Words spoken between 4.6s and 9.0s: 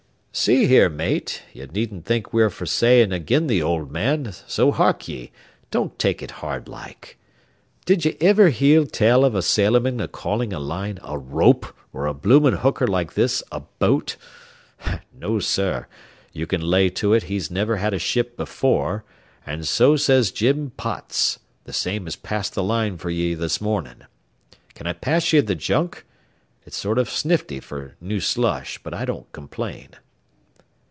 hark ye, don't take it hard like. Did ye iver hear